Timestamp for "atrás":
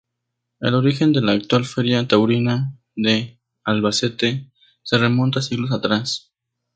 5.71-6.33